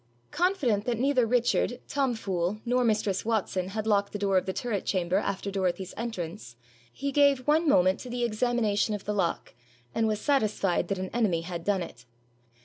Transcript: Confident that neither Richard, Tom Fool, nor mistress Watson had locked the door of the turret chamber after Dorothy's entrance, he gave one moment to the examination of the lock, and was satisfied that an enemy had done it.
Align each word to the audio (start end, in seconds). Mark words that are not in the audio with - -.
Confident 0.31 0.85
that 0.85 0.97
neither 0.97 1.27
Richard, 1.27 1.79
Tom 1.87 2.15
Fool, 2.15 2.59
nor 2.65 2.83
mistress 2.83 3.23
Watson 3.23 3.67
had 3.67 3.85
locked 3.85 4.13
the 4.13 4.17
door 4.17 4.35
of 4.35 4.47
the 4.47 4.51
turret 4.51 4.83
chamber 4.83 5.17
after 5.17 5.51
Dorothy's 5.51 5.93
entrance, 5.95 6.55
he 6.91 7.11
gave 7.11 7.45
one 7.45 7.69
moment 7.69 7.99
to 7.99 8.09
the 8.09 8.23
examination 8.23 8.95
of 8.95 9.05
the 9.05 9.13
lock, 9.13 9.53
and 9.93 10.07
was 10.07 10.19
satisfied 10.19 10.87
that 10.87 10.97
an 10.97 11.11
enemy 11.13 11.41
had 11.41 11.63
done 11.63 11.83
it. 11.83 12.07